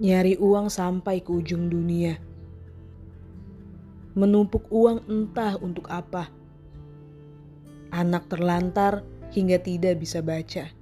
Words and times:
nyari 0.00 0.40
uang 0.40 0.72
sampai 0.72 1.20
ke 1.20 1.28
ujung 1.28 1.68
dunia, 1.68 2.16
menumpuk 4.16 4.64
uang 4.72 5.04
entah 5.04 5.60
untuk 5.60 5.92
apa. 5.92 6.32
Anak 7.92 8.32
terlantar 8.32 9.04
hingga 9.28 9.60
tidak 9.60 10.00
bisa 10.00 10.24
baca. 10.24 10.72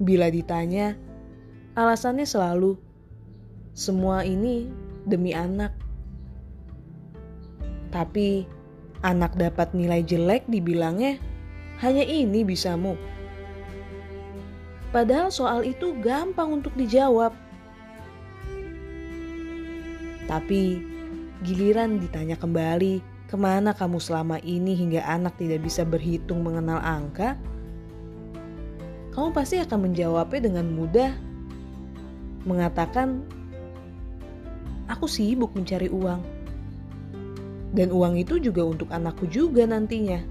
Bila 0.00 0.32
ditanya, 0.32 0.96
alasannya 1.76 2.24
selalu 2.24 2.80
semua 3.76 4.24
ini 4.24 4.72
demi 5.04 5.36
anak. 5.36 5.76
Tapi 7.92 8.48
anak 9.04 9.36
dapat 9.36 9.76
nilai 9.76 10.00
jelek 10.00 10.48
dibilangnya 10.48 11.20
hanya 11.84 12.02
ini 12.08 12.40
bisamu. 12.40 12.96
Padahal 14.96 15.28
soal 15.28 15.66
itu 15.68 15.92
gampang 16.00 16.62
untuk 16.62 16.72
dijawab. 16.72 17.36
Tapi 20.24 20.80
giliran 21.44 22.00
ditanya 22.00 22.40
kembali 22.40 23.04
ke 23.28 23.36
mana 23.36 23.76
kamu 23.76 24.00
selama 24.00 24.40
ini 24.40 24.76
hingga 24.76 25.04
anak 25.04 25.36
tidak 25.36 25.64
bisa 25.64 25.84
berhitung 25.84 26.44
mengenal 26.44 26.80
angka, 26.80 27.36
kamu 29.12 29.30
pasti 29.30 29.62
akan 29.62 29.90
menjawabnya 29.90 30.40
dengan 30.50 30.66
mudah 30.74 31.12
mengatakan, 32.44 33.22
"Aku 34.90 35.06
sibuk 35.06 35.54
mencari 35.54 35.86
uang." 35.86 36.22
Dan 37.74 37.90
uang 37.90 38.14
itu 38.14 38.38
juga 38.38 38.62
untuk 38.62 38.90
anakku 38.94 39.26
juga 39.26 39.66
nantinya. 39.66 40.22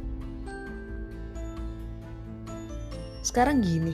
Sekarang 3.19 3.59
gini. 3.59 3.91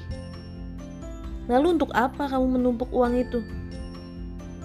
Lalu 1.49 1.81
untuk 1.81 1.89
apa 1.97 2.29
kamu 2.29 2.61
menumpuk 2.61 2.93
uang 2.93 3.13
itu? 3.17 3.41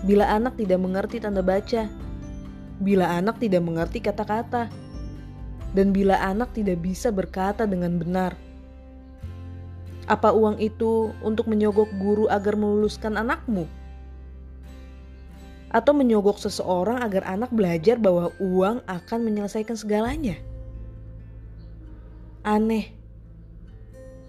Bila 0.04 0.28
anak 0.28 0.60
tidak 0.60 0.78
mengerti 0.84 1.18
tanda 1.18 1.40
baca, 1.40 1.88
bila 2.78 3.08
anak 3.08 3.40
tidak 3.40 3.64
mengerti 3.64 4.04
kata-kata, 4.04 4.68
dan 5.72 5.90
bila 5.90 6.20
anak 6.20 6.52
tidak 6.52 6.84
bisa 6.84 7.08
berkata 7.08 7.64
dengan 7.64 7.96
benar. 7.96 8.36
Apa 10.04 10.36
uang 10.36 10.60
itu 10.60 11.08
untuk 11.24 11.48
menyogok 11.48 11.88
guru 11.96 12.28
agar 12.28 12.54
meluluskan 12.54 13.16
anakmu? 13.16 13.64
atau 15.74 15.90
menyogok 15.90 16.38
seseorang 16.38 17.02
agar 17.02 17.26
anak 17.26 17.50
belajar 17.50 17.98
bahwa 17.98 18.30
uang 18.38 18.78
akan 18.86 19.20
menyelesaikan 19.26 19.74
segalanya. 19.74 20.38
Aneh, 22.46 22.94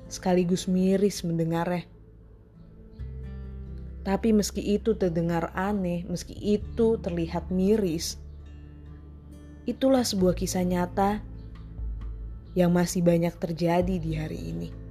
sekaligus 0.09 0.65
miris 0.65 1.21
mendengarnya. 1.21 1.85
Tapi 4.05 4.37
meski 4.37 4.61
itu 4.61 4.93
terdengar 4.93 5.49
aneh, 5.57 6.05
meski 6.05 6.37
itu 6.37 7.01
terlihat 7.01 7.49
miris, 7.49 8.21
itulah 9.65 10.05
sebuah 10.05 10.37
kisah 10.37 10.61
nyata 10.61 11.25
yang 12.53 12.69
masih 12.69 13.01
banyak 13.01 13.33
terjadi 13.35 13.97
di 13.97 14.11
hari 14.13 14.39
ini. 14.53 14.84